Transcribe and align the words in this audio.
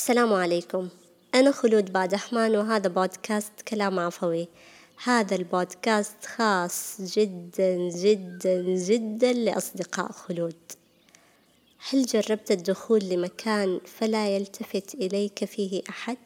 السلام 0.00 0.32
عليكم. 0.32 0.88
أنا 1.34 1.50
خلود 1.50 1.92
بادحمان 1.92 2.56
وهذا 2.56 2.88
بودكاست 2.88 3.52
كلام 3.68 3.98
عفوي. 3.98 4.48
هذا 5.04 5.36
البودكاست 5.36 6.24
خاص 6.26 7.00
جدا 7.00 7.88
جدا 7.88 8.62
جدا 8.62 9.32
لأصدقاء 9.32 10.12
خلود. 10.12 10.56
هل 11.90 12.06
جربت 12.06 12.50
الدخول 12.50 13.00
لمكان 13.04 13.80
فلا 13.98 14.36
يلتفت 14.36 14.94
إليك 14.94 15.44
فيه 15.44 15.82
أحد؟ 15.88 16.18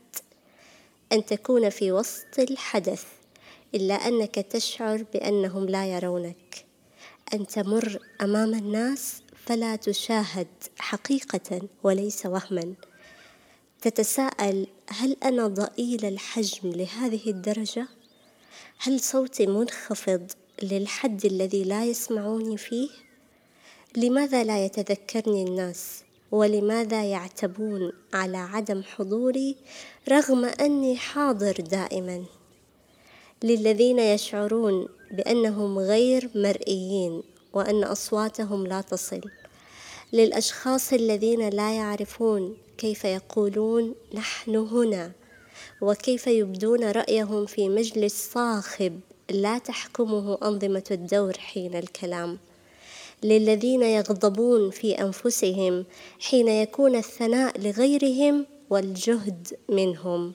أن 1.12 1.24
تكون 1.24 1.70
في 1.70 1.92
وسط 1.92 2.38
الحدث 2.38 3.04
إلا 3.74 3.94
أنك 3.94 4.34
تشعر 4.34 5.04
بأنهم 5.12 5.64
لا 5.68 5.86
يرونك. 5.86 6.64
أن 7.34 7.46
تمر 7.46 7.98
أمام 8.20 8.54
الناس 8.54 9.22
فلا 9.46 9.76
تشاهد 9.76 10.48
حقيقة 10.78 11.62
وليس 11.82 12.26
وهما. 12.26 12.74
تتساءل 13.84 14.66
هل 14.88 15.16
أنا 15.24 15.46
ضئيل 15.46 16.04
الحجم 16.04 16.70
لهذه 16.70 17.30
الدرجة؟ 17.30 17.88
هل 18.78 19.00
صوتي 19.00 19.46
منخفض 19.46 20.32
للحد 20.62 21.24
الذي 21.24 21.64
لا 21.64 21.84
يسمعوني 21.84 22.56
فيه؟ 22.56 22.88
لماذا 23.96 24.44
لا 24.44 24.64
يتذكرني 24.64 25.42
الناس؟ 25.42 26.02
ولماذا 26.32 27.04
يعتبون 27.04 27.92
على 28.14 28.36
عدم 28.36 28.82
حضوري 28.82 29.56
رغم 30.08 30.44
أني 30.44 30.96
حاضر 30.96 31.52
دائما؟ 31.60 32.24
للذين 33.42 33.98
يشعرون 33.98 34.88
بأنهم 35.10 35.78
غير 35.78 36.30
مرئيين 36.34 37.22
وأن 37.52 37.84
أصواتهم 37.84 38.66
لا 38.66 38.80
تصل 38.80 39.20
للأشخاص 40.14 40.92
الذين 40.92 41.48
لا 41.48 41.76
يعرفون 41.76 42.56
كيف 42.78 43.04
يقولون 43.04 43.94
نحن 44.14 44.56
هنا 44.56 45.12
وكيف 45.80 46.26
يبدون 46.26 46.90
رأيهم 46.90 47.46
في 47.46 47.68
مجلس 47.68 48.30
صاخب 48.32 49.00
لا 49.30 49.58
تحكمه 49.58 50.38
أنظمة 50.42 50.84
الدور 50.90 51.32
حين 51.38 51.76
الكلام. 51.76 52.38
للذين 53.22 53.82
يغضبون 53.82 54.70
في 54.70 54.92
أنفسهم 54.92 55.84
حين 56.20 56.48
يكون 56.48 56.96
الثناء 56.96 57.60
لغيرهم 57.60 58.46
والجهد 58.70 59.48
منهم. 59.68 60.32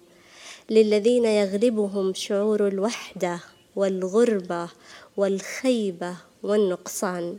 للذين 0.69 1.25
يغلبهم 1.25 2.13
شعور 2.13 2.67
الوحدة 2.67 3.39
والغربة 3.75 4.69
والخيبة 5.17 6.15
والنقصان. 6.43 7.37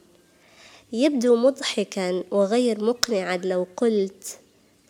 يبدو 0.93 1.37
مضحكا 1.37 2.25
وغير 2.31 2.85
مقنعا 2.85 3.37
لو 3.37 3.67
قلت 3.77 4.39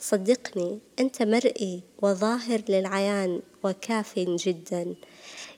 صدقني 0.00 0.78
أنت 1.00 1.22
مرئي 1.22 1.80
وظاهر 2.02 2.62
للعيان 2.68 3.40
وكاف 3.64 4.18
جدا. 4.18 4.94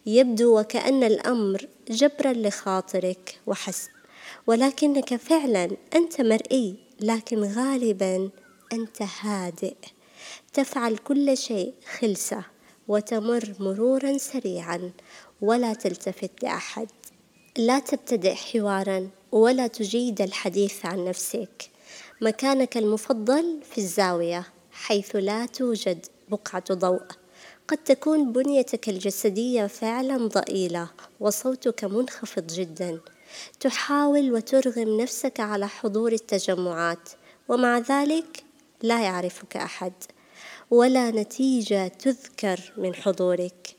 يبدو 0.07 0.61
وكأن 0.61 1.05
الأمر 1.05 1.69
جبرا 1.91 2.33
لخاطرك 2.33 3.39
وحسب 3.47 3.91
ولكنك 4.47 5.17
فعلا 5.17 5.71
أنت 5.95 6.21
مرئي 6.21 6.75
لكن 7.01 7.43
غالبا 7.43 8.31
أنت 8.73 9.03
هادئ. 9.21 9.75
تفعل 10.53 10.97
كل 10.97 11.37
شيء 11.37 11.75
خلسة 11.99 12.45
وتمر 12.89 13.55
مرورا 13.59 14.19
سريعا 14.19 14.91
ولا 15.41 15.75
تلتفت 15.75 16.31
لأحد. 16.43 16.89
لا 17.57 17.79
تبتدئ 17.79 18.35
حوارا 18.35 19.09
ولا 19.33 19.67
تجيد 19.67 20.21
الحديث 20.21 20.87
عن 20.87 21.05
نفسك. 21.05 21.71
مكانك 22.21 22.77
المفضل 22.77 23.61
في 23.71 23.79
الزاوية 23.79 24.47
حيث 24.73 25.17
لا 25.17 25.47
توجد 25.47 26.07
بقعة 26.29 26.65
ضوء. 26.73 27.03
قد 27.69 27.79
تكون 27.79 28.33
بنيتك 28.33 28.89
الجسدية 28.89 29.67
فعلا 29.67 30.17
ضئيلة 30.27 30.91
وصوتك 31.21 31.85
منخفض 31.85 32.47
جدا. 32.47 33.01
تحاول 33.61 34.33
وترغم 34.33 35.01
نفسك 35.01 35.41
على 35.41 35.69
حضور 35.69 36.13
التجمعات 36.13 37.09
ومع 37.49 37.79
ذلك 37.79 38.45
لا 38.83 39.03
يعرفك 39.03 39.57
أحد 39.57 39.93
ولا 40.71 41.11
نتيجة 41.11 41.89
تذكر 41.89 42.73
من 42.77 42.95
حضورك. 42.95 43.77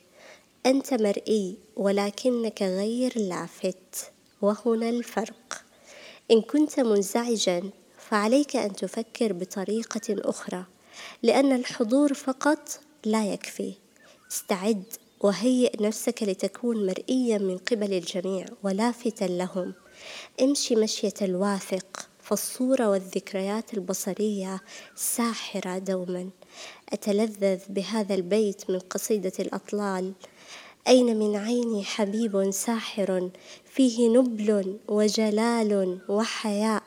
أنت 0.66 0.94
مرئي 0.94 1.58
ولكنك 1.76 2.62
غير 2.62 3.14
لافت. 3.16 4.13
وهنا 4.44 4.90
الفرق. 4.90 5.64
إن 6.32 6.42
كنت 6.42 6.80
منزعجا 6.80 7.70
فعليك 7.98 8.56
أن 8.56 8.76
تفكر 8.76 9.34
بطريقة 9.34 10.02
أخرى 10.10 10.66
لأن 11.24 11.52
الحضور 11.52 12.14
فقط 12.14 12.80
لا 13.06 13.34
يكفي. 13.34 13.74
استعد 14.32 14.84
وهيئ 15.22 15.84
نفسك 15.84 16.24
لتكون 16.24 16.86
مرئيا 16.86 17.38
من 17.38 17.58
قبل 17.58 17.94
الجميع 17.94 18.46
ولافتا 18.64 19.26
لهم. 19.26 19.74
امشي 20.42 20.76
مشية 20.76 21.14
الواثق 21.22 22.10
فالصورة 22.22 22.90
والذكريات 22.90 23.74
البصرية 23.74 24.62
ساحرة 24.96 25.78
دوما. 25.78 26.30
أتلذذ 26.94 27.60
بهذا 27.70 28.16
البيت 28.16 28.70
من 28.70 28.80
قصيدة 28.80 29.34
الأطلال 29.40 30.14
أين 30.88 31.20
من 31.20 31.36
عيني 31.36 31.84
حبيب 31.84 32.52
ساحر 32.52 33.30
فيه 33.66 34.10
نبل 34.10 34.78
وجلال 34.88 36.00
وحياء؟ 36.10 36.84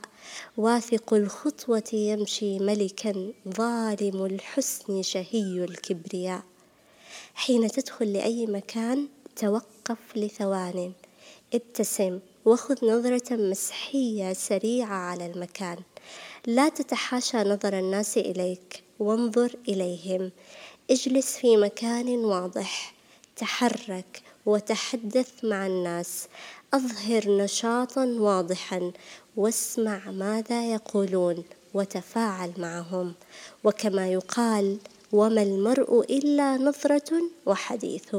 واثق 0.57 1.15
الخطوة 1.15 1.91
يمشي 1.93 2.59
ملكا 2.59 3.33
ظالم 3.49 4.25
الحسن 4.25 5.03
شهي 5.03 5.65
الكبرياء. 5.65 6.43
حين 7.35 7.69
تدخل 7.71 8.13
لأي 8.13 8.47
مكان 8.47 9.09
توقف 9.37 9.99
لثوان. 10.17 10.93
ابتسم 11.55 12.19
وخذ 12.45 12.87
نظرة 12.87 13.37
مسحية 13.37 14.33
سريعة 14.33 14.97
على 14.97 15.27
المكان. 15.27 15.79
لا 16.47 16.69
تتحاشى 16.69 17.37
نظر 17.37 17.79
الناس 17.79 18.19
إليك 18.19 18.83
وانظر 18.99 19.57
إليهم. 19.69 20.31
اجلس 20.91 21.37
في 21.37 21.57
مكان 21.57 22.09
واضح. 22.09 22.96
تحرك 23.37 24.23
وتحدث 24.47 25.45
مع 25.45 25.67
الناس. 25.67 26.27
أظهر 26.75 27.37
نشاطا 27.37 28.05
واضحا 28.05 28.93
واسمع 29.37 30.11
ماذا 30.11 30.73
يقولون 30.73 31.45
وتفاعل 31.75 32.53
معهم. 32.59 33.15
وكما 33.65 34.13
يقال 34.13 34.79
وما 35.13 35.43
المرء 35.43 36.01
إلا 36.01 36.57
نظرة 36.57 37.23
وحديث. 37.47 38.17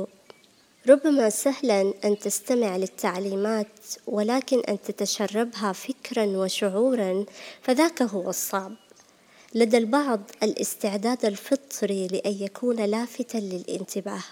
ربما 0.89 1.29
سهلا 1.29 1.93
أن 2.05 2.19
تستمع 2.19 2.77
للتعليمات 2.77 3.67
ولكن 4.07 4.59
أن 4.59 4.81
تتشربها 4.81 5.71
فكرا 5.71 6.25
وشعورا 6.25 7.25
فذاك 7.61 8.01
هو 8.01 8.29
الصعب. 8.29 8.73
لدى 9.55 9.77
البعض 9.77 10.21
الاستعداد 10.43 11.25
الفطري 11.25 12.07
لأن 12.07 12.37
يكون 12.39 12.75
لافتا 12.75 13.37
للانتباه. 13.37 14.23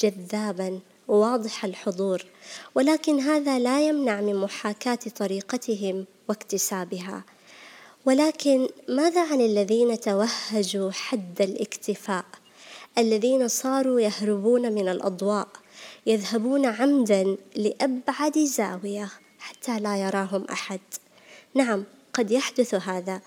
جذابا 0.00 0.80
واضح 1.08 1.64
الحضور 1.64 2.24
ولكن 2.74 3.20
هذا 3.20 3.58
لا 3.58 3.88
يمنع 3.88 4.20
من 4.20 4.36
محاكاة 4.36 4.98
طريقتهم 5.16 6.04
واكتسابها. 6.28 7.24
ولكن 8.06 8.68
ماذا 8.88 9.32
عن 9.32 9.40
الذين 9.40 10.00
توهجوا 10.00 10.90
حد 10.90 11.42
الاكتفاء؟ 11.42 12.24
الذين 12.98 13.48
صاروا 13.48 14.00
يهربون 14.00 14.72
من 14.72 14.88
الأضواء 14.88 15.48
يذهبون 16.06 16.66
عمدا 16.66 17.36
لأبعد 17.56 18.38
زاوية 18.38 19.10
حتى 19.38 19.80
لا 19.80 19.96
يراهم 19.96 20.44
أحد. 20.44 20.80
نعم 21.54 21.84
قد 22.12 22.30
يحدث 22.30 22.74
هذا. 22.74 23.20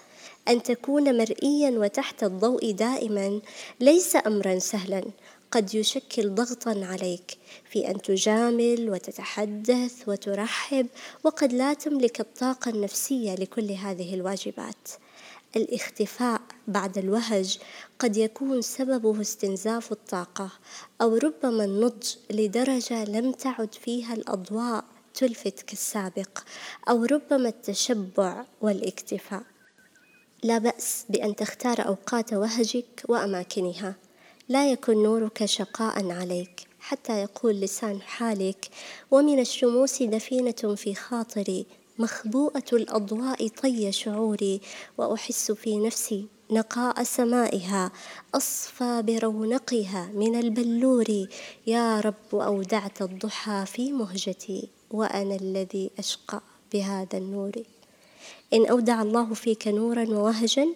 أن 0.47 0.63
تكون 0.63 1.17
مرئيا 1.17 1.69
وتحت 1.69 2.23
الضوء 2.23 2.71
دائما 2.71 3.41
ليس 3.79 4.15
امرا 4.15 4.59
سهلا. 4.59 5.03
قد 5.51 5.75
يشكل 5.75 6.29
ضغطا 6.35 6.85
عليك 6.85 7.37
في 7.71 7.91
أن 7.91 8.01
تجامل 8.01 8.89
وتتحدث 8.89 10.09
وترحب 10.09 10.87
وقد 11.23 11.53
لا 11.53 11.73
تملك 11.73 12.19
الطاقة 12.19 12.69
النفسية 12.69 13.35
لكل 13.35 13.71
هذه 13.71 14.13
الواجبات. 14.13 14.89
الاختفاء 15.55 16.41
بعد 16.67 16.97
الوهج 16.97 17.57
قد 17.99 18.17
يكون 18.17 18.61
سببه 18.61 19.21
استنزاف 19.21 19.91
الطاقة 19.91 20.49
أو 21.01 21.15
ربما 21.15 21.65
النضج 21.65 22.15
لدرجة 22.31 23.03
لم 23.05 23.31
تعد 23.31 23.73
فيها 23.73 24.13
الأضواء 24.13 24.85
تلفت 25.13 25.61
كالسابق 25.61 26.39
أو 26.89 27.05
ربما 27.05 27.49
التشبع 27.49 28.45
والاكتفاء. 28.61 29.43
لا 30.43 30.57
بأس 30.57 31.05
بأن 31.09 31.35
تختار 31.35 31.87
أوقات 31.87 32.33
وهجك 32.33 33.03
وأماكنها. 33.09 33.95
لا 34.49 34.71
يكن 34.71 35.03
نورك 35.03 35.45
شقاء 35.45 36.11
عليك 36.11 36.67
حتى 36.79 37.21
يقول 37.21 37.55
لسان 37.55 38.01
حالك 38.01 38.69
ومن 39.11 39.39
الشموس 39.39 40.03
دفينة 40.03 40.75
في 40.75 40.95
خاطري 40.95 41.65
مخبوءة 41.99 42.63
الأضواء 42.73 43.47
طي 43.47 43.91
شعوري 43.91 44.61
وأحس 44.97 45.51
في 45.51 45.77
نفسي 45.77 46.25
نقاء 46.51 47.03
سمائها 47.03 47.91
أصفى 48.35 49.03
برونقها 49.07 50.09
من 50.13 50.39
البلور 50.39 51.27
يا 51.67 51.99
رب 51.99 52.35
أودعت 52.35 53.01
الضحى 53.01 53.65
في 53.65 53.91
مهجتي 53.91 54.69
وأنا 54.91 55.35
الذي 55.35 55.91
أشقى 55.99 56.41
بهذا 56.73 57.17
النور. 57.17 57.51
إن 58.53 58.65
أودع 58.65 59.01
الله 59.01 59.33
فيك 59.33 59.67
نورا 59.67 60.05
ووهجا 60.09 60.67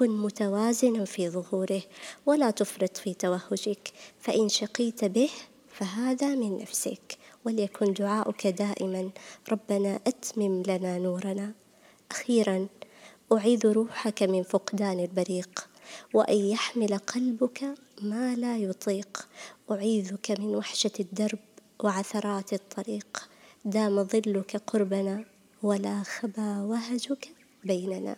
كن 0.00 0.10
متوازنا 0.10 1.04
في 1.04 1.28
ظهوره 1.28 1.82
ولا 2.26 2.50
تفرط 2.50 2.96
في 2.96 3.14
توهجك 3.14 3.92
فإن 4.20 4.48
شقيت 4.48 5.04
به 5.04 5.30
فهذا 5.68 6.34
من 6.34 6.58
نفسك 6.58 7.18
وليكن 7.44 7.92
دعاؤك 7.92 8.46
دائما 8.46 9.10
ربنا 9.52 10.00
أتمم 10.06 10.62
لنا 10.66 10.98
نورنا. 10.98 11.52
أخيرا 12.10 12.66
أعيذ 13.32 13.66
روحك 13.66 14.22
من 14.22 14.42
فقدان 14.42 15.00
البريق 15.00 15.68
وأن 16.14 16.36
يحمل 16.36 16.98
قلبك 16.98 17.74
ما 18.02 18.36
لا 18.36 18.58
يطيق. 18.58 19.28
أعيذك 19.70 20.30
من 20.30 20.56
وحشة 20.56 20.96
الدرب 21.00 21.38
وعثرات 21.84 22.52
الطريق. 22.52 23.28
دام 23.64 24.04
ظلك 24.04 24.56
قربنا 24.66 25.24
ولا 25.62 26.02
خبا 26.02 26.62
وهجك 26.62 27.28
بيننا. 27.64 28.16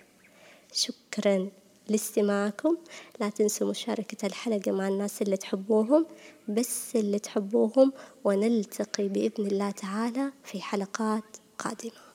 شكرا. 0.73 1.62
لاستماعكم. 1.93 2.77
لا 3.21 3.29
تنسوا 3.29 3.71
مشاركة 3.71 4.27
الحلقة 4.27 4.73
مع 4.73 4.89
الناس 4.89 5.23
اللي 5.23 5.37
تحبوهم. 5.37 6.06
بس 6.49 6.97
اللي 6.97 7.19
تحبوهم 7.19 7.93
ونلتقي 8.25 9.09
بإذن 9.09 9.47
الله 9.47 9.71
تعالى 9.71 10.33
في 10.44 10.62
حلقات 10.62 11.37
قادمة. 11.59 12.12